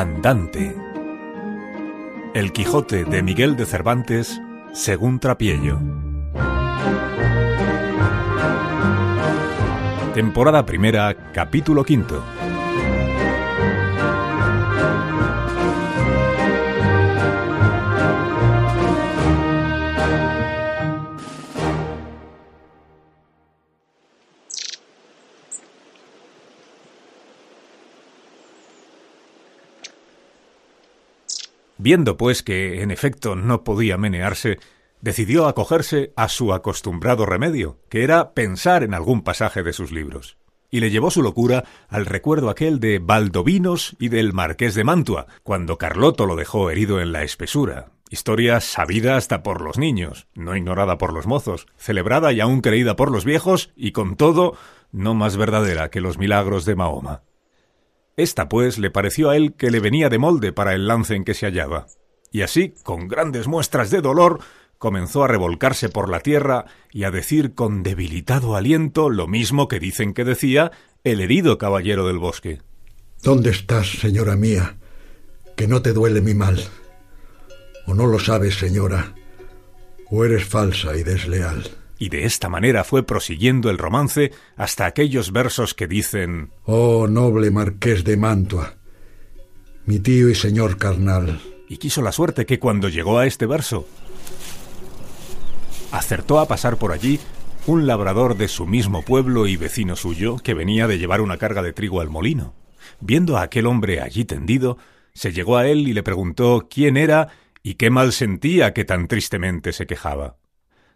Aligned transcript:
Andante. 0.00 0.74
El 2.32 2.52
Quijote 2.52 3.04
de 3.04 3.22
Miguel 3.22 3.54
de 3.56 3.66
Cervantes, 3.66 4.40
según 4.72 5.20
Trapiello. 5.20 5.78
Temporada 10.14 10.64
primera, 10.64 11.14
capítulo 11.34 11.84
quinto. 11.84 12.24
Viendo, 31.82 32.18
pues, 32.18 32.42
que 32.42 32.82
en 32.82 32.90
efecto 32.90 33.36
no 33.36 33.64
podía 33.64 33.96
menearse, 33.96 34.58
decidió 35.00 35.46
acogerse 35.46 36.12
a 36.14 36.28
su 36.28 36.52
acostumbrado 36.52 37.24
remedio, 37.24 37.78
que 37.88 38.04
era 38.04 38.34
pensar 38.34 38.82
en 38.82 38.92
algún 38.92 39.22
pasaje 39.22 39.62
de 39.62 39.72
sus 39.72 39.90
libros. 39.90 40.36
Y 40.70 40.80
le 40.80 40.90
llevó 40.90 41.10
su 41.10 41.22
locura 41.22 41.64
al 41.88 42.04
recuerdo 42.04 42.50
aquel 42.50 42.80
de 42.80 42.98
Baldovinos 42.98 43.96
y 43.98 44.10
del 44.10 44.34
Marqués 44.34 44.74
de 44.74 44.84
Mantua, 44.84 45.26
cuando 45.42 45.78
Carloto 45.78 46.26
lo 46.26 46.36
dejó 46.36 46.68
herido 46.68 47.00
en 47.00 47.12
la 47.12 47.22
espesura. 47.22 47.92
Historia 48.10 48.60
sabida 48.60 49.16
hasta 49.16 49.42
por 49.42 49.62
los 49.62 49.78
niños, 49.78 50.26
no 50.34 50.54
ignorada 50.56 50.98
por 50.98 51.14
los 51.14 51.26
mozos, 51.26 51.66
celebrada 51.78 52.30
y 52.34 52.40
aún 52.40 52.60
creída 52.60 52.94
por 52.94 53.10
los 53.10 53.24
viejos, 53.24 53.72
y 53.74 53.92
con 53.92 54.16
todo, 54.16 54.54
no 54.92 55.14
más 55.14 55.38
verdadera 55.38 55.88
que 55.88 56.02
los 56.02 56.18
milagros 56.18 56.66
de 56.66 56.74
Mahoma. 56.74 57.22
Esta, 58.20 58.50
pues, 58.50 58.76
le 58.76 58.90
pareció 58.90 59.30
a 59.30 59.36
él 59.36 59.54
que 59.54 59.70
le 59.70 59.80
venía 59.80 60.10
de 60.10 60.18
molde 60.18 60.52
para 60.52 60.74
el 60.74 60.86
lance 60.86 61.14
en 61.14 61.24
que 61.24 61.32
se 61.32 61.46
hallaba. 61.46 61.86
Y 62.30 62.42
así, 62.42 62.74
con 62.82 63.08
grandes 63.08 63.48
muestras 63.48 63.90
de 63.90 64.02
dolor, 64.02 64.40
comenzó 64.76 65.24
a 65.24 65.26
revolcarse 65.26 65.88
por 65.88 66.10
la 66.10 66.20
tierra 66.20 66.66
y 66.92 67.04
a 67.04 67.10
decir 67.10 67.54
con 67.54 67.82
debilitado 67.82 68.56
aliento 68.56 69.08
lo 69.08 69.26
mismo 69.26 69.68
que 69.68 69.80
dicen 69.80 70.12
que 70.12 70.26
decía 70.26 70.70
el 71.02 71.22
herido 71.22 71.56
caballero 71.56 72.06
del 72.06 72.18
bosque. 72.18 72.60
¿Dónde 73.22 73.48
estás, 73.48 73.88
señora 73.88 74.36
mía? 74.36 74.76
Que 75.56 75.66
no 75.66 75.80
te 75.80 75.94
duele 75.94 76.20
mi 76.20 76.34
mal. 76.34 76.62
¿O 77.86 77.94
no 77.94 78.06
lo 78.06 78.18
sabes, 78.18 78.58
señora? 78.58 79.14
¿O 80.10 80.26
eres 80.26 80.44
falsa 80.44 80.94
y 80.94 81.04
desleal? 81.04 81.79
Y 82.00 82.08
de 82.08 82.24
esta 82.24 82.48
manera 82.48 82.82
fue 82.82 83.04
prosiguiendo 83.04 83.68
el 83.68 83.76
romance 83.76 84.32
hasta 84.56 84.86
aquellos 84.86 85.32
versos 85.32 85.74
que 85.74 85.86
dicen 85.86 86.50
Oh 86.64 87.06
noble 87.06 87.50
marqués 87.50 88.04
de 88.04 88.16
Mantua, 88.16 88.78
mi 89.84 90.00
tío 90.00 90.30
y 90.30 90.34
señor 90.34 90.78
carnal. 90.78 91.40
Y 91.68 91.76
quiso 91.76 92.00
la 92.00 92.10
suerte 92.10 92.46
que 92.46 92.58
cuando 92.58 92.88
llegó 92.88 93.18
a 93.18 93.26
este 93.26 93.44
verso, 93.44 93.86
acertó 95.92 96.40
a 96.40 96.48
pasar 96.48 96.78
por 96.78 96.92
allí 96.92 97.20
un 97.66 97.86
labrador 97.86 98.34
de 98.34 98.48
su 98.48 98.66
mismo 98.66 99.02
pueblo 99.02 99.46
y 99.46 99.58
vecino 99.58 99.94
suyo 99.94 100.36
que 100.38 100.54
venía 100.54 100.86
de 100.86 100.98
llevar 100.98 101.20
una 101.20 101.36
carga 101.36 101.62
de 101.62 101.74
trigo 101.74 102.00
al 102.00 102.08
molino. 102.08 102.54
Viendo 103.00 103.36
a 103.36 103.42
aquel 103.42 103.66
hombre 103.66 104.00
allí 104.00 104.24
tendido, 104.24 104.78
se 105.12 105.34
llegó 105.34 105.58
a 105.58 105.68
él 105.68 105.86
y 105.86 105.92
le 105.92 106.02
preguntó 106.02 106.66
quién 106.70 106.96
era 106.96 107.28
y 107.62 107.74
qué 107.74 107.90
mal 107.90 108.12
sentía 108.12 108.72
que 108.72 108.86
tan 108.86 109.06
tristemente 109.06 109.74
se 109.74 109.86
quejaba. 109.86 110.39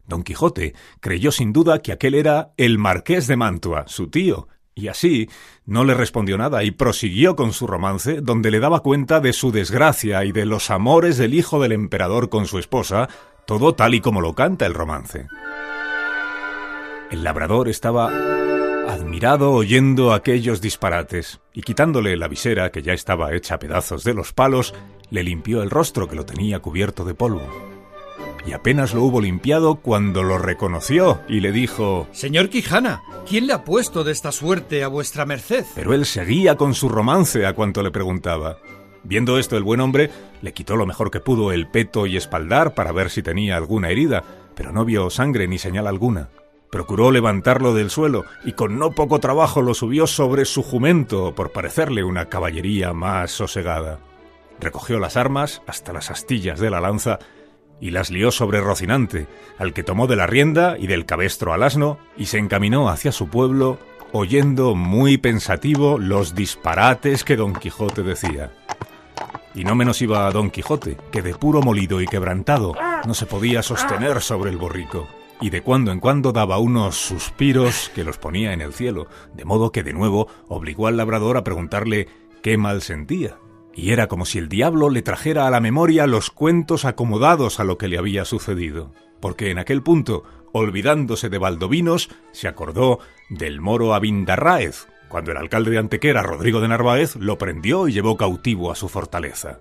Don 0.07 0.23
Quijote 0.23 0.75
creyó 1.01 1.33
sin 1.33 1.53
duda 1.53 1.81
que 1.81 1.93
aquel 1.93 2.15
era 2.15 2.53
el 2.57 2.79
marqués 2.79 3.27
de 3.27 3.37
Mantua, 3.37 3.85
su 3.87 4.09
tío, 4.09 4.49
y 4.75 4.89
así 4.89 5.29
no 5.65 5.85
le 5.85 5.95
respondió 5.95 6.37
nada 6.37 6.65
y 6.65 6.73
prosiguió 6.73 7.37
con 7.37 7.53
su 7.53 7.67
romance, 7.67 8.21
donde 8.21 8.51
le 8.51 8.61
daba 8.61 8.81
cuenta 8.81 9.21
de 9.21 9.33
su 9.33 9.53
desgracia 9.53 10.25
y 10.25 10.33
de 10.33 10.47
los 10.47 10.71
amores 10.71 11.17
del 11.17 11.35
hijo 11.35 11.63
del 11.63 11.73
emperador 11.73 12.29
con 12.29 12.47
su 12.47 12.59
esposa, 12.59 13.09
todo 13.47 13.75
tal 13.75 13.95
y 13.95 14.01
como 14.01 14.21
lo 14.21 14.35
canta 14.35 14.67
el 14.67 14.75
romance. 14.75 15.29
El 17.11 17.23
labrador 17.23 17.69
estaba 17.69 18.09
admirado 18.89 19.53
oyendo 19.53 20.13
aquellos 20.13 20.61
disparates, 20.61 21.41
y 21.53 21.63
quitándole 21.63 22.17
la 22.17 22.29
visera, 22.29 22.71
que 22.71 22.83
ya 22.83 22.93
estaba 22.93 23.33
hecha 23.35 23.55
a 23.55 23.59
pedazos 23.59 24.03
de 24.03 24.15
los 24.15 24.33
palos, 24.33 24.75
le 25.11 25.23
limpió 25.23 25.63
el 25.63 25.71
rostro 25.71 26.09
que 26.09 26.17
lo 26.17 26.27
tenía 26.27 26.59
cubierto 26.59 27.05
de 27.05 27.15
polvo 27.15 27.74
y 28.47 28.53
apenas 28.53 28.95
lo 28.95 29.03
hubo 29.03 29.21
limpiado 29.21 29.77
cuando 29.77 30.23
lo 30.23 30.39
reconoció 30.39 31.21
y 31.29 31.41
le 31.41 31.53
dijo 31.53 32.07
Señor 32.13 32.51
Quijana, 32.51 33.03
¿quién 33.29 33.47
le 33.47 33.53
ha 33.55 33.65
puesto 33.65 34.05
de 34.05 34.13
esta 34.13 34.33
suerte 34.33 34.85
a 34.85 34.89
vuestra 34.89 35.25
merced? 35.25 35.65
Pero 35.75 35.95
él 35.95 36.05
seguía 36.05 36.57
con 36.57 36.75
su 36.75 36.89
romance 36.89 37.47
a 37.47 37.55
cuanto 37.55 37.83
le 37.83 37.91
preguntaba. 37.91 38.59
Viendo 39.03 39.39
esto 39.39 39.57
el 39.57 39.63
buen 39.63 39.81
hombre 39.81 40.11
le 40.43 40.53
quitó 40.53 40.77
lo 40.77 40.87
mejor 40.87 41.11
que 41.11 41.21
pudo 41.21 41.53
el 41.53 41.67
peto 41.67 42.07
y 42.07 42.17
espaldar 42.17 42.75
para 42.75 42.93
ver 42.93 43.11
si 43.11 43.23
tenía 43.23 43.57
alguna 43.57 43.91
herida, 43.91 44.25
pero 44.55 44.73
no 44.73 44.85
vio 44.85 45.11
sangre 45.11 45.47
ni 45.49 45.59
señal 45.59 45.87
alguna. 45.87 46.31
Procuró 46.71 47.13
levantarlo 47.13 47.73
del 47.73 47.91
suelo 47.91 48.25
y 48.45 48.53
con 48.53 48.79
no 48.79 48.91
poco 48.91 49.21
trabajo 49.21 49.63
lo 49.63 49.75
subió 49.75 50.07
sobre 50.07 50.45
su 50.45 50.63
jumento 50.63 51.35
por 51.35 51.53
parecerle 51.53 52.03
una 52.03 52.29
caballería 52.29 52.93
más 52.93 53.31
sosegada. 53.31 54.01
Recogió 54.59 54.99
las 54.99 55.17
armas 55.17 55.63
hasta 55.67 55.93
las 55.93 56.11
astillas 56.11 56.59
de 56.59 56.71
la 56.71 56.81
lanza 56.81 57.19
y 57.85 57.91
las 57.91 58.11
lió 58.11 58.31
sobre 58.31 58.63
Rocinante, 58.63 59.27
al 59.59 59.75
que 59.75 59.83
tomó 59.83 60.07
de 60.07 60.17
la 60.17 60.27
rienda 60.27 60.79
y 60.79 60.87
del 60.87 61.05
cabestro 61.05 61.53
al 61.53 61.63
asno, 61.63 61.99
y 62.17 62.25
se 62.27 62.39
encaminó 62.39 62.89
hacia 62.89 63.13
su 63.13 63.29
pueblo, 63.29 63.79
oyendo 64.11 64.75
muy 64.75 65.19
pensativo 65.19 65.99
los 65.99 66.35
disparates 66.35 67.25
que 67.25 67.37
don 67.37 67.53
Quijote 67.53 68.03
decía. 68.03 68.55
Y 69.55 69.65
no 69.65 69.75
menos 69.75 70.01
iba 70.01 70.27
a 70.27 70.31
don 70.31 70.51
Quijote, 70.51 70.97
que 71.13 71.21
de 71.21 71.35
puro 71.35 71.61
molido 71.61 72.01
y 72.01 72.07
quebrantado 72.07 72.75
no 73.07 73.13
se 73.13 73.27
podía 73.27 73.63
sostener 73.63 74.23
sobre 74.23 74.51
el 74.51 74.57
borrico, 74.57 75.07
y 75.43 75.51
de 75.51 75.61
cuando 75.61 75.93
en 75.93 76.01
cuando 76.01 76.33
daba 76.33 76.57
unos 76.57 76.97
suspiros 76.97 77.93
que 77.95 78.03
los 78.03 78.17
ponía 78.17 78.55
en 78.55 78.63
el 78.63 78.73
cielo, 78.73 79.09
de 79.35 79.45
modo 79.45 79.73
que 79.73 79.83
de 79.83 79.93
nuevo 79.93 80.29
obligó 80.49 80.87
al 80.87 80.97
labrador 80.97 81.37
a 81.37 81.45
preguntarle 81.45 82.09
qué 82.41 82.57
mal 82.57 82.81
sentía 82.81 83.37
y 83.77 83.93
era 83.93 84.07
como 84.07 84.25
si 84.25 84.39
el 84.39 84.49
diablo 84.49 84.91
le 84.91 85.03
trajera 85.03 85.47
a 85.47 85.51
la 85.51 85.61
memoria 85.61 86.07
los 86.07 86.31
cuentos 86.31 86.85
acomodados 86.85 87.61
a 87.61 87.65
lo 87.65 87.79
que 87.79 87.89
le 87.89 87.99
había 87.99 88.25
sucedido, 88.25 88.93
porque 89.21 89.51
en 89.51 89.59
aquel 89.59 89.83
punto, 89.83 90.25
olvidándose 90.53 91.29
de 91.29 91.39
Valdovinos, 91.39 92.11
se 92.33 92.49
acordó 92.49 93.01
del 93.29 93.61
moro 93.61 93.95
Abindarráez, 93.95 94.87
cuando 95.09 95.33
el 95.33 95.37
alcalde 95.37 95.71
de 95.71 95.79
Antequera, 95.79 96.23
Rodrigo 96.23 96.61
de 96.61 96.69
Narváez, 96.69 97.17
lo 97.17 97.39
prendió 97.39 97.89
y 97.89 97.93
llevó 97.93 98.17
cautivo 98.17 98.71
a 98.71 98.75
su 98.75 98.89
fortaleza. 98.89 99.61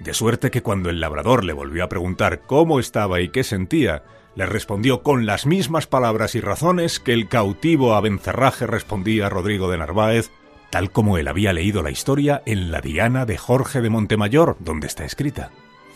De 0.00 0.14
suerte 0.14 0.50
que 0.50 0.62
cuando 0.62 0.90
el 0.90 1.00
labrador 1.00 1.44
le 1.44 1.52
volvió 1.52 1.84
a 1.84 1.88
preguntar 1.88 2.42
cómo 2.46 2.78
estaba 2.78 3.20
y 3.20 3.30
qué 3.30 3.42
sentía, 3.42 4.04
le 4.36 4.46
respondió 4.46 5.02
con 5.02 5.26
las 5.26 5.46
mismas 5.46 5.88
palabras 5.88 6.36
y 6.36 6.40
razones 6.40 7.00
que 7.00 7.12
el 7.12 7.28
cautivo 7.28 7.94
a 7.94 8.00
Bencerraje 8.00 8.66
respondía 8.68 9.26
a 9.26 9.30
Rodrigo 9.30 9.68
de 9.68 9.78
Narváez 9.78 10.30
tal 10.70 10.90
como 10.90 11.18
él 11.18 11.28
había 11.28 11.52
leído 11.52 11.82
la 11.82 11.90
historia 11.90 12.42
en 12.46 12.70
la 12.70 12.80
Diana 12.80 13.26
de 13.26 13.36
Jorge 13.36 13.80
de 13.80 13.90
Montemayor, 13.90 14.56
donde 14.60 14.86
está 14.86 15.04
escrita. 15.04 15.50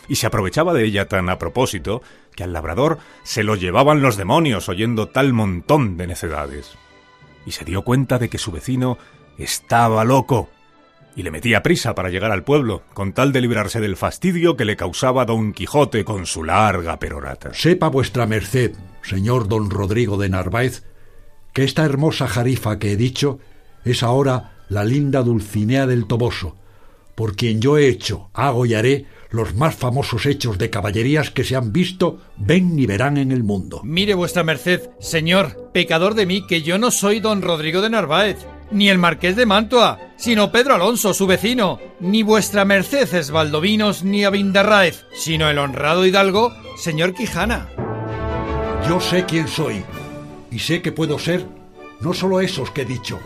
Y 0.07 0.15
se 0.15 0.27
aprovechaba 0.27 0.73
de 0.73 0.83
ella 0.83 1.07
tan 1.07 1.29
a 1.29 1.37
propósito 1.39 2.01
que 2.35 2.43
al 2.43 2.53
labrador 2.53 2.99
se 3.23 3.43
lo 3.43 3.55
llevaban 3.55 4.01
los 4.01 4.17
demonios 4.17 4.67
oyendo 4.67 5.07
tal 5.07 5.33
montón 5.33 5.97
de 5.97 6.07
necedades. 6.07 6.75
Y 7.45 7.51
se 7.51 7.65
dio 7.65 7.83
cuenta 7.83 8.19
de 8.19 8.29
que 8.29 8.37
su 8.37 8.51
vecino 8.51 8.97
estaba 9.37 10.03
loco 10.03 10.49
y 11.15 11.23
le 11.23 11.31
metía 11.31 11.61
prisa 11.61 11.93
para 11.93 12.09
llegar 12.09 12.31
al 12.31 12.43
pueblo, 12.43 12.83
con 12.93 13.13
tal 13.13 13.31
de 13.31 13.41
librarse 13.41 13.79
del 13.79 13.95
fastidio 13.95 14.57
que 14.57 14.65
le 14.65 14.75
causaba 14.75 15.25
don 15.25 15.53
Quijote 15.53 16.03
con 16.03 16.25
su 16.25 16.43
larga 16.43 16.97
perorata. 16.97 17.53
Sepa 17.53 17.87
vuestra 17.87 18.25
merced, 18.25 18.75
señor 19.03 19.47
don 19.47 19.69
Rodrigo 19.69 20.17
de 20.17 20.29
Narváez, 20.29 20.83
que 21.53 21.63
esta 21.63 21.85
hermosa 21.85 22.27
jarifa 22.27 22.79
que 22.79 22.91
he 22.91 22.97
dicho 22.97 23.39
es 23.85 24.01
ahora 24.01 24.52
la 24.73 24.83
linda 24.83 25.21
Dulcinea 25.21 25.85
del 25.85 26.07
Toboso, 26.07 26.55
por 27.15 27.35
quien 27.35 27.61
yo 27.61 27.77
he 27.77 27.87
hecho, 27.87 28.29
hago 28.33 28.65
y 28.65 28.73
haré 28.73 29.05
los 29.29 29.55
más 29.55 29.75
famosos 29.75 30.25
hechos 30.25 30.57
de 30.57 30.69
caballerías 30.69 31.29
que 31.29 31.43
se 31.43 31.55
han 31.55 31.71
visto, 31.71 32.19
ven 32.37 32.77
y 32.77 32.85
verán 32.87 33.17
en 33.17 33.31
el 33.31 33.43
mundo. 33.43 33.81
Mire 33.83 34.15
vuestra 34.15 34.43
merced, 34.43 34.89
señor, 34.99 35.71
pecador 35.73 36.15
de 36.15 36.25
mí, 36.25 36.45
que 36.47 36.63
yo 36.63 36.77
no 36.77 36.91
soy 36.91 37.19
don 37.19 37.41
Rodrigo 37.41 37.81
de 37.81 37.91
Narváez, 37.91 38.37
ni 38.71 38.89
el 38.89 38.97
marqués 38.97 39.35
de 39.35 39.45
Mantua, 39.45 39.99
sino 40.17 40.51
Pedro 40.51 40.75
Alonso, 40.75 41.13
su 41.13 41.27
vecino, 41.27 41.79
ni 41.99 42.23
vuestra 42.23 42.65
merced 42.65 43.13
es 43.13 43.29
Valdovinos 43.29 44.03
ni 44.03 44.23
Abindarráez, 44.23 45.05
sino 45.13 45.49
el 45.49 45.59
honrado 45.59 46.05
hidalgo, 46.05 46.51
señor 46.77 47.13
Quijana. 47.13 47.69
Yo 48.89 48.99
sé 48.99 49.25
quién 49.25 49.47
soy, 49.47 49.83
y 50.51 50.59
sé 50.59 50.81
que 50.81 50.91
puedo 50.91 51.19
ser 51.19 51.45
no 52.01 52.13
solo 52.13 52.41
esos 52.41 52.71
que 52.71 52.81
he 52.81 52.85
dicho, 52.85 53.19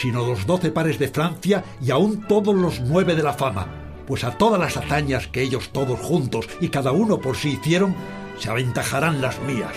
sino 0.00 0.26
los 0.26 0.46
doce 0.46 0.70
pares 0.70 0.98
de 0.98 1.08
Francia 1.08 1.62
y 1.82 1.90
aún 1.90 2.26
todos 2.26 2.54
los 2.54 2.80
nueve 2.80 3.14
de 3.14 3.22
la 3.22 3.34
fama, 3.34 3.66
pues 4.06 4.24
a 4.24 4.38
todas 4.38 4.58
las 4.58 4.78
hazañas 4.78 5.26
que 5.26 5.42
ellos 5.42 5.70
todos 5.72 6.00
juntos 6.00 6.48
y 6.60 6.70
cada 6.70 6.92
uno 6.92 7.20
por 7.20 7.36
sí 7.36 7.50
hicieron, 7.50 7.94
se 8.38 8.48
aventajarán 8.48 9.20
las 9.20 9.38
mías. 9.42 9.74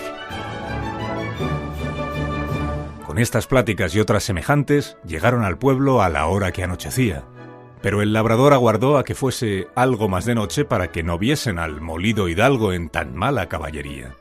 Con 3.06 3.18
estas 3.18 3.46
pláticas 3.46 3.94
y 3.94 4.00
otras 4.00 4.24
semejantes 4.24 4.96
llegaron 5.06 5.44
al 5.44 5.58
pueblo 5.58 6.02
a 6.02 6.08
la 6.08 6.26
hora 6.26 6.52
que 6.52 6.64
anochecía. 6.64 7.24
Pero 7.82 8.00
el 8.00 8.14
labrador 8.14 8.54
aguardó 8.54 8.96
a 8.96 9.04
que 9.04 9.14
fuese 9.14 9.68
algo 9.74 10.08
más 10.08 10.24
de 10.24 10.34
noche 10.34 10.64
para 10.64 10.90
que 10.90 11.02
no 11.02 11.18
viesen 11.18 11.58
al 11.58 11.82
molido 11.82 12.28
hidalgo 12.28 12.72
en 12.72 12.88
tan 12.88 13.14
mala 13.14 13.50
caballería. 13.50 14.14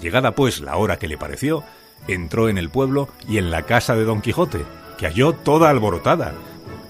Llegada 0.00 0.36
pues 0.36 0.60
la 0.60 0.76
hora 0.76 1.00
que 1.00 1.08
le 1.08 1.18
pareció, 1.18 1.64
entró 2.06 2.48
en 2.48 2.58
el 2.58 2.70
pueblo 2.70 3.08
y 3.28 3.38
en 3.38 3.50
la 3.50 3.64
casa 3.64 3.96
de 3.96 4.04
don 4.04 4.22
Quijote, 4.22 4.64
que 4.98 5.06
halló 5.06 5.32
toda 5.32 5.70
alborotada. 5.70 6.34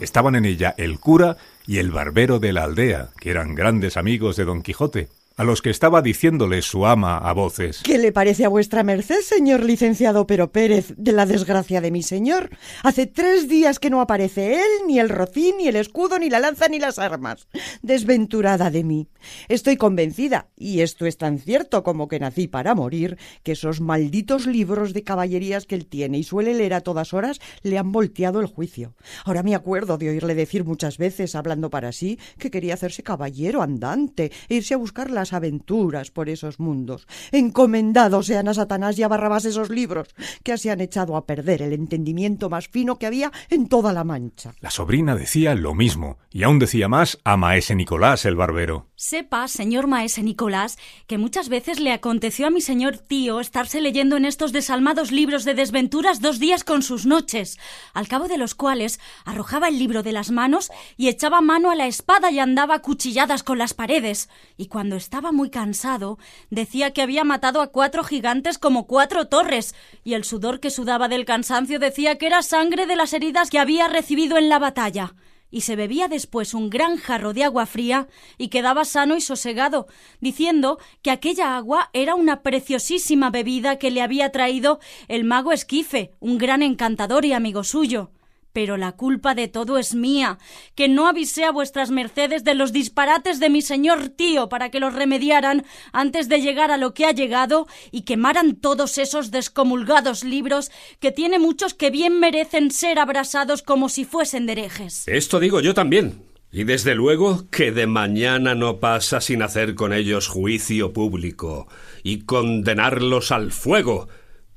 Estaban 0.00 0.34
en 0.34 0.44
ella 0.44 0.74
el 0.76 0.98
cura 0.98 1.36
y 1.66 1.78
el 1.78 1.90
barbero 1.90 2.38
de 2.38 2.52
la 2.52 2.64
aldea, 2.64 3.08
que 3.20 3.30
eran 3.30 3.54
grandes 3.54 3.96
amigos 3.96 4.36
de 4.36 4.44
don 4.44 4.62
Quijote, 4.62 5.08
a 5.36 5.44
los 5.44 5.62
que 5.62 5.70
estaba 5.70 6.02
diciéndole 6.02 6.62
su 6.62 6.86
ama 6.86 7.18
a 7.18 7.32
voces. 7.32 7.80
¿Qué 7.82 7.98
le 7.98 8.12
parece 8.12 8.44
a 8.44 8.48
vuestra 8.48 8.82
merced, 8.82 9.20
señor 9.20 9.64
licenciado 9.64 10.26
Pero 10.26 10.52
Pérez, 10.52 10.94
de 10.96 11.12
la 11.12 11.26
desgracia 11.26 11.80
de 11.80 11.90
mi 11.90 12.02
señor? 12.02 12.50
Hace 12.82 13.06
tres 13.06 13.48
días 13.48 13.78
que 13.78 13.90
no 13.90 14.00
aparece 14.00 14.54
él, 14.54 14.86
ni 14.86 14.98
el 14.98 15.08
rocín, 15.08 15.56
ni 15.58 15.68
el 15.68 15.76
escudo, 15.76 16.18
ni 16.18 16.30
la 16.30 16.40
lanza, 16.40 16.68
ni 16.68 16.78
las 16.78 16.98
armas. 16.98 17.48
Desventurada 17.82 18.70
de 18.70 18.84
mí. 18.84 19.08
Estoy 19.48 19.76
convencida, 19.76 20.48
y 20.56 20.80
esto 20.80 21.06
es 21.06 21.16
tan 21.16 21.38
cierto 21.38 21.82
como 21.82 22.08
que 22.08 22.20
nací 22.20 22.48
para 22.48 22.74
morir, 22.74 23.18
que 23.42 23.52
esos 23.52 23.80
malditos 23.80 24.46
libros 24.46 24.92
de 24.92 25.02
caballerías 25.02 25.66
que 25.66 25.74
él 25.74 25.86
tiene 25.86 26.18
y 26.18 26.24
suele 26.24 26.54
leer 26.54 26.74
a 26.74 26.80
todas 26.80 27.14
horas 27.14 27.40
le 27.62 27.78
han 27.78 27.92
volteado 27.92 28.40
el 28.40 28.46
juicio. 28.46 28.94
Ahora 29.24 29.42
me 29.42 29.54
acuerdo 29.54 29.98
de 29.98 30.10
oírle 30.10 30.34
decir 30.34 30.64
muchas 30.64 30.98
veces, 30.98 31.34
hablando 31.34 31.70
para 31.70 31.92
sí, 31.92 32.18
que 32.38 32.50
quería 32.50 32.74
hacerse 32.74 33.02
caballero 33.02 33.62
andante 33.62 34.32
e 34.48 34.56
irse 34.56 34.74
a 34.74 34.78
buscar 34.78 35.10
la 35.10 35.21
aventuras 35.30 36.10
por 36.10 36.28
esos 36.28 36.58
mundos. 36.58 37.06
Encomendados 37.30 38.26
sean 38.26 38.48
a 38.48 38.54
Satanás 38.54 38.98
y 38.98 39.04
a 39.04 39.08
Barrabás 39.08 39.44
esos 39.44 39.70
libros, 39.70 40.08
que 40.42 40.52
así 40.52 40.68
han 40.68 40.80
echado 40.80 41.16
a 41.16 41.26
perder 41.26 41.62
el 41.62 41.72
entendimiento 41.72 42.50
más 42.50 42.68
fino 42.68 42.98
que 42.98 43.06
había 43.06 43.30
en 43.50 43.68
toda 43.68 43.92
la 43.92 44.04
Mancha. 44.04 44.54
La 44.60 44.70
sobrina 44.70 45.14
decía 45.14 45.54
lo 45.54 45.74
mismo, 45.74 46.18
y 46.30 46.42
aún 46.42 46.58
decía 46.58 46.88
más 46.88 47.18
a 47.24 47.36
maese 47.36 47.74
Nicolás 47.74 48.24
el 48.24 48.36
barbero. 48.36 48.88
Sepa, 48.96 49.48
señor 49.48 49.88
maese 49.88 50.22
Nicolás, 50.22 50.78
que 51.06 51.18
muchas 51.18 51.48
veces 51.48 51.80
le 51.80 51.92
aconteció 51.92 52.46
a 52.46 52.50
mi 52.50 52.60
señor 52.60 52.98
tío 52.98 53.40
estarse 53.40 53.80
leyendo 53.80 54.16
en 54.16 54.24
estos 54.24 54.52
desalmados 54.52 55.10
libros 55.10 55.44
de 55.44 55.54
desventuras 55.54 56.20
dos 56.20 56.38
días 56.38 56.64
con 56.64 56.82
sus 56.82 57.04
noches, 57.04 57.58
al 57.94 58.08
cabo 58.08 58.28
de 58.28 58.38
los 58.38 58.54
cuales 58.54 59.00
arrojaba 59.24 59.68
el 59.68 59.78
libro 59.78 60.02
de 60.02 60.12
las 60.12 60.30
manos 60.30 60.70
y 60.96 61.08
echaba 61.08 61.40
mano 61.40 61.70
a 61.70 61.74
la 61.74 61.86
espada 61.86 62.30
y 62.30 62.38
andaba 62.38 62.78
cuchilladas 62.80 63.42
con 63.42 63.58
las 63.58 63.74
paredes, 63.74 64.28
y 64.56 64.66
cuando 64.66 64.96
estaba 65.12 65.30
muy 65.30 65.50
cansado, 65.50 66.18
decía 66.48 66.94
que 66.94 67.02
había 67.02 67.22
matado 67.22 67.60
a 67.60 67.66
cuatro 67.66 68.02
gigantes 68.02 68.56
como 68.56 68.86
cuatro 68.86 69.28
torres, 69.28 69.74
y 70.04 70.14
el 70.14 70.24
sudor 70.24 70.58
que 70.58 70.70
sudaba 70.70 71.06
del 71.06 71.26
cansancio 71.26 71.78
decía 71.78 72.16
que 72.16 72.24
era 72.24 72.40
sangre 72.40 72.86
de 72.86 72.96
las 72.96 73.12
heridas 73.12 73.50
que 73.50 73.58
había 73.58 73.88
recibido 73.88 74.38
en 74.38 74.48
la 74.48 74.58
batalla 74.58 75.14
y 75.50 75.60
se 75.60 75.76
bebía 75.76 76.08
después 76.08 76.54
un 76.54 76.70
gran 76.70 76.96
jarro 76.96 77.34
de 77.34 77.44
agua 77.44 77.66
fría 77.66 78.08
y 78.38 78.48
quedaba 78.48 78.86
sano 78.86 79.14
y 79.14 79.20
sosegado, 79.20 79.86
diciendo 80.22 80.78
que 81.02 81.10
aquella 81.10 81.58
agua 81.58 81.90
era 81.92 82.14
una 82.14 82.42
preciosísima 82.42 83.28
bebida 83.28 83.76
que 83.76 83.90
le 83.90 84.00
había 84.00 84.32
traído 84.32 84.80
el 85.08 85.24
mago 85.24 85.52
Esquife, 85.52 86.14
un 86.20 86.38
gran 86.38 86.62
encantador 86.62 87.26
y 87.26 87.34
amigo 87.34 87.64
suyo. 87.64 88.12
Pero 88.52 88.76
la 88.76 88.92
culpa 88.92 89.34
de 89.34 89.48
todo 89.48 89.78
es 89.78 89.94
mía, 89.94 90.38
que 90.74 90.88
no 90.88 91.06
avisé 91.06 91.44
a 91.44 91.52
vuestras 91.52 91.90
mercedes 91.90 92.44
de 92.44 92.54
los 92.54 92.72
disparates 92.72 93.40
de 93.40 93.50
mi 93.50 93.62
señor 93.62 94.10
tío 94.10 94.48
para 94.48 94.70
que 94.70 94.80
los 94.80 94.94
remediaran 94.94 95.64
antes 95.92 96.28
de 96.28 96.40
llegar 96.40 96.70
a 96.70 96.76
lo 96.76 96.94
que 96.94 97.06
ha 97.06 97.12
llegado 97.12 97.66
y 97.90 98.02
quemaran 98.02 98.56
todos 98.56 98.98
esos 98.98 99.30
descomulgados 99.30 100.24
libros 100.24 100.70
que 101.00 101.12
tiene 101.12 101.38
muchos 101.38 101.74
que 101.74 101.90
bien 101.90 102.20
merecen 102.20 102.70
ser 102.70 102.98
abrasados 102.98 103.62
como 103.62 103.88
si 103.88 104.04
fuesen 104.04 104.46
de 104.46 104.52
herejes. 104.52 105.04
Esto 105.06 105.40
digo 105.40 105.60
yo 105.60 105.74
también. 105.74 106.32
Y 106.54 106.64
desde 106.64 106.94
luego 106.94 107.48
que 107.50 107.72
de 107.72 107.86
mañana 107.86 108.54
no 108.54 108.78
pasa 108.78 109.22
sin 109.22 109.40
hacer 109.40 109.74
con 109.74 109.94
ellos 109.94 110.28
juicio 110.28 110.92
público 110.92 111.66
y 112.02 112.24
condenarlos 112.24 113.32
al 113.32 113.52
fuego 113.52 114.08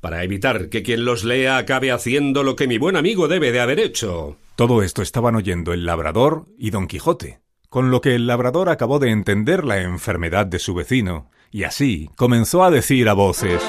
para 0.06 0.24
evitar 0.24 0.70
que 0.70 0.84
quien 0.84 1.04
los 1.04 1.24
lea 1.24 1.58
acabe 1.58 1.92
haciendo 1.92 2.44
lo 2.44 2.56
que 2.56 2.68
mi 2.68 2.78
buen 2.78 2.96
amigo 2.96 3.28
debe 3.28 3.52
de 3.52 3.60
haber 3.60 3.80
hecho. 3.80 4.38
Todo 4.56 4.84
esto 4.84 5.02
estaban 5.02 5.36
oyendo 5.36 5.74
el 5.74 5.84
labrador 5.84 6.46
y 6.60 6.70
don 6.70 6.86
Quijote, 6.86 7.40
con 7.70 7.90
lo 7.90 8.02
que 8.02 8.14
el 8.14 8.28
labrador 8.28 8.70
acabó 8.70 9.00
de 9.00 9.10
entender 9.10 9.64
la 9.64 9.82
enfermedad 9.82 10.46
de 10.46 10.60
su 10.60 10.76
vecino, 10.76 11.32
y 11.50 11.64
así 11.64 12.12
comenzó 12.18 12.64
a 12.64 12.70
decir 12.70 13.10
a 13.10 13.14
voces 13.14 13.64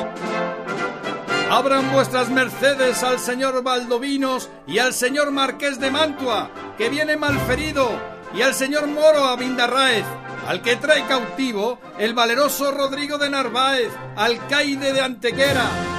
Abran 1.50 1.90
vuestras 1.90 2.28
mercedes 2.28 3.02
al 3.02 3.18
señor 3.18 3.62
Valdovinos 3.62 4.50
y 4.66 4.76
al 4.76 4.92
señor 4.92 5.30
Marqués 5.30 5.80
de 5.80 5.90
Mantua, 5.90 6.50
que 6.76 6.90
viene 6.90 7.16
malferido, 7.16 7.88
y 8.34 8.42
al 8.42 8.52
señor 8.52 8.88
Moro 8.88 9.24
Abindarráez, 9.24 10.04
al 10.46 10.60
que 10.60 10.76
trae 10.76 11.06
cautivo 11.06 11.78
el 11.98 12.12
valeroso 12.12 12.72
Rodrigo 12.72 13.16
de 13.16 13.30
Narváez, 13.30 13.90
alcaide 14.16 14.92
de 14.92 15.00
Antequera. 15.00 15.95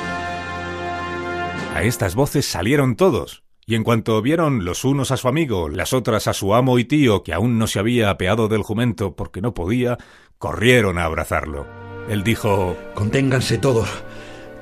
A 1.77 1.83
estas 1.83 2.15
voces 2.15 2.47
salieron 2.47 2.95
todos, 2.95 3.43
y 3.67 3.75
en 3.75 3.83
cuanto 3.83 4.19
vieron 4.23 4.65
los 4.65 4.83
unos 4.83 5.11
a 5.11 5.17
su 5.17 5.27
amigo, 5.27 5.69
las 5.69 5.93
otras 5.93 6.25
a 6.25 6.33
su 6.33 6.55
amo 6.55 6.79
y 6.79 6.85
tío, 6.85 7.21
que 7.21 7.35
aún 7.35 7.59
no 7.59 7.67
se 7.67 7.77
había 7.77 8.09
apeado 8.09 8.47
del 8.47 8.63
jumento 8.63 9.15
porque 9.15 9.41
no 9.41 9.53
podía, 9.53 9.99
corrieron 10.39 10.97
a 10.97 11.03
abrazarlo. 11.03 11.67
Él 12.09 12.23
dijo 12.23 12.75
Conténganse 12.95 13.59
todos, 13.59 13.87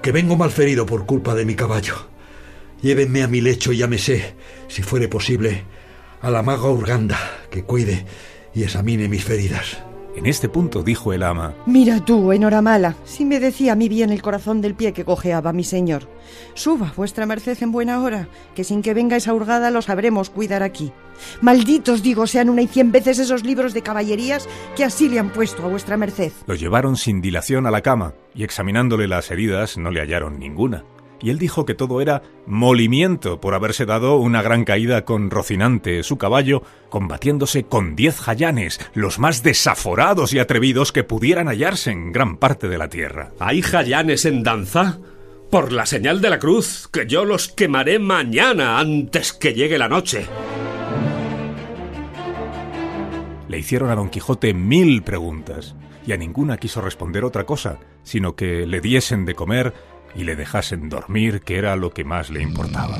que 0.02 0.12
vengo 0.12 0.36
malferido 0.36 0.86
por 0.86 1.06
culpa 1.06 1.36
de 1.36 1.46
mi 1.46 1.56
caballo. 1.56 1.96
Llévenme 2.82 3.24
a 3.24 3.30
mi 3.30 3.40
lecho 3.40 3.72
y 3.72 3.78
llámese, 3.78 4.36
si 4.68 4.84
fuere 4.84 5.08
posible, 5.08 5.64
a 6.20 6.30
la 6.30 6.44
maga 6.44 6.70
Urganda, 6.70 7.18
que 7.50 7.64
cuide 7.64 8.06
y 8.54 8.64
examine 8.64 9.08
mis 9.08 9.24
feridas. 9.24 9.82
En 10.16 10.26
este 10.26 10.48
punto 10.48 10.82
dijo 10.82 11.12
el 11.12 11.24
ama 11.24 11.54
Mira 11.66 12.00
tú, 12.00 12.32
enhoramala, 12.32 12.96
si 13.04 13.26
me 13.26 13.40
decía 13.40 13.74
a 13.74 13.76
mí 13.76 13.90
bien 13.90 14.12
el 14.12 14.22
corazón 14.22 14.62
del 14.62 14.74
pie 14.74 14.94
que 14.94 15.04
cojeaba 15.04 15.52
mi 15.52 15.64
señor. 15.64 16.08
Suba, 16.54 16.94
vuestra 16.96 17.26
merced 17.26 17.58
en 17.62 17.72
buena 17.72 18.02
hora, 18.02 18.30
que 18.56 18.64
sin 18.64 18.82
que 18.82 18.94
venga 18.94 19.18
esa 19.18 19.34
hurgada 19.34 19.72
lo 19.72 19.82
sabremos 19.82 20.30
cuidar 20.30 20.64
aquí. 20.64 20.92
Malditos, 21.42 22.02
digo, 22.02 22.28
sean 22.28 22.50
una 22.50 22.62
y 22.62 22.68
cien 22.68 22.92
veces 22.92 23.20
esos 23.20 23.44
libros 23.44 23.74
de 23.74 23.82
caballerías 23.82 24.48
que 24.76 24.86
así 24.86 25.10
le 25.10 25.20
han 25.20 25.32
puesto 25.32 25.64
a 25.64 25.68
vuestra 25.68 25.98
merced. 25.98 26.32
Lo 26.48 26.56
llevaron 26.56 26.96
sin 26.96 27.22
dilación 27.22 27.66
a 27.66 27.72
la 27.72 27.82
cama, 27.82 28.14
y 28.34 28.44
examinándole 28.44 29.08
las 29.08 29.32
heridas 29.32 29.78
no 29.78 29.92
le 29.92 30.02
hallaron 30.02 30.40
ninguna 30.40 30.84
y 31.22 31.30
él 31.30 31.38
dijo 31.38 31.66
que 31.66 31.76
todo 31.76 32.02
era 32.02 32.22
molimiento 32.46 33.40
por 33.40 33.54
haberse 33.54 33.86
dado 33.86 34.18
una 34.18 34.42
gran 34.42 34.66
caída 34.66 35.06
con 35.06 35.30
Rocinante, 35.30 36.04
su 36.04 36.18
caballo, 36.18 36.64
combatiéndose 36.90 37.64
con 37.64 37.96
diez 37.96 38.20
jayanes, 38.20 38.80
los 38.94 39.20
más 39.20 39.44
desaforados 39.44 40.34
y 40.34 40.40
atrevidos 40.40 40.92
que 40.92 41.04
pudieran 41.04 41.48
hallarse 41.48 41.92
en 41.92 42.12
gran 42.12 42.38
parte 42.38 42.68
de 42.68 42.78
la 42.78 42.90
tierra. 42.90 43.32
¿Hay 43.40 43.62
jayanes 43.62 44.26
en 44.26 44.44
danza? 44.44 45.00
Por 45.50 45.72
la 45.72 45.86
señal 45.86 46.22
de 46.22 46.30
la 46.30 46.40
cruz, 46.40 46.90
que 46.92 47.06
yo 47.08 47.24
los 47.24 47.48
quemaré 47.48 48.00
mañana 48.00 48.80
antes 48.80 49.32
que 49.32 49.54
llegue 49.54 49.78
la 49.78 49.88
noche. 49.88 50.26
Le 53.48 53.60
hicieron 53.60 53.90
a 53.90 53.96
don 53.96 54.10
Quijote 54.10 54.54
mil 54.54 55.04
preguntas, 55.04 55.76
y 56.06 56.12
a 56.12 56.18
ninguna 56.18 56.58
quiso 56.58 56.82
responder 56.82 57.24
otra 57.24 57.46
cosa, 57.46 57.80
sino 58.04 58.36
que 58.36 58.66
le 58.66 58.82
diesen 58.82 59.26
de 59.26 59.36
comer 59.36 59.74
y 60.16 60.24
le 60.24 60.36
dejasen 60.36 60.90
dormir, 60.90 61.42
que 61.42 61.58
era 61.58 61.76
lo 61.76 61.92
que 61.92 62.04
más 62.04 62.30
le 62.30 62.42
importaba. 62.42 62.98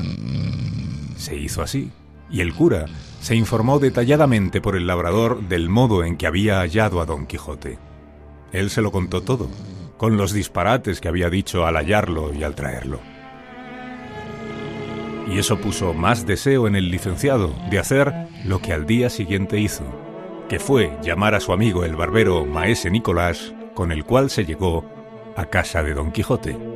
Se 1.16 1.36
hizo 1.36 1.62
así, 1.62 1.90
y 2.30 2.40
el 2.40 2.54
cura 2.54 2.86
se 3.20 3.34
informó 3.34 3.78
detalladamente 3.78 4.60
por 4.60 4.76
el 4.76 4.86
labrador 4.86 5.48
del 5.48 5.68
modo 5.68 6.04
en 6.04 6.16
que 6.16 6.26
había 6.26 6.60
hallado 6.60 7.00
a 7.00 7.06
don 7.06 7.26
Quijote. 7.26 7.78
Él 8.52 8.70
se 8.70 8.82
lo 8.82 8.92
contó 8.92 9.22
todo, 9.22 9.48
con 9.96 10.16
los 10.16 10.32
disparates 10.32 11.00
que 11.00 11.08
había 11.08 11.30
dicho 11.30 11.66
al 11.66 11.76
hallarlo 11.76 12.32
y 12.34 12.44
al 12.44 12.54
traerlo. 12.54 13.00
Y 15.28 15.38
eso 15.38 15.58
puso 15.58 15.92
más 15.92 16.26
deseo 16.26 16.68
en 16.68 16.76
el 16.76 16.90
licenciado 16.90 17.52
de 17.70 17.78
hacer 17.78 18.12
lo 18.44 18.60
que 18.60 18.72
al 18.72 18.86
día 18.86 19.10
siguiente 19.10 19.58
hizo, 19.58 19.84
que 20.48 20.60
fue 20.60 20.96
llamar 21.02 21.34
a 21.34 21.40
su 21.40 21.52
amigo 21.52 21.84
el 21.84 21.96
barbero 21.96 22.46
Maese 22.46 22.90
Nicolás, 22.90 23.52
con 23.74 23.90
el 23.90 24.04
cual 24.04 24.30
se 24.30 24.44
llegó 24.44 24.84
a 25.36 25.46
casa 25.46 25.82
de 25.82 25.94
don 25.94 26.12
Quijote. 26.12 26.75